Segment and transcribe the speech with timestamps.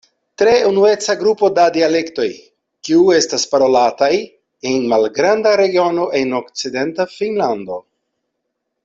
[0.41, 2.25] Tre unueca grupo da dialektoj,
[2.89, 4.09] kiu estas parolataj
[4.71, 7.79] en malgranda regiono en okcidenta Finnlando.